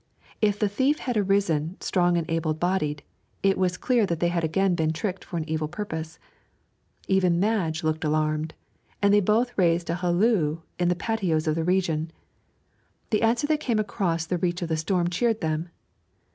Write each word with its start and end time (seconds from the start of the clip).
If 0.41 0.57
the 0.57 0.67
thief 0.67 0.97
had 0.97 1.15
arisen, 1.15 1.77
strong 1.79 2.17
and 2.17 2.27
able 2.27 2.55
bodied, 2.55 3.03
it 3.43 3.55
was 3.55 3.77
clear 3.77 4.07
that 4.07 4.19
they 4.19 4.29
had 4.29 4.43
again 4.43 4.73
been 4.73 4.93
tricked 4.93 5.23
for 5.23 5.37
an 5.37 5.47
evil 5.47 5.67
purpose. 5.67 6.17
Even 7.07 7.39
Madge 7.39 7.83
looked 7.83 8.03
alarmed, 8.03 8.55
and 8.99 9.13
they 9.13 9.19
both 9.19 9.55
raised 9.59 9.91
a 9.91 9.95
halloo 9.97 10.61
in 10.79 10.87
the 10.89 10.95
patois 10.95 11.45
of 11.47 11.53
the 11.53 11.63
region. 11.63 12.11
The 13.11 13.21
answer 13.21 13.45
that 13.45 13.59
came 13.59 13.77
across 13.77 14.25
the 14.25 14.39
reach 14.39 14.63
of 14.63 14.69
the 14.69 14.75
storm 14.77 15.07
cheered 15.07 15.39
them. 15.41 15.69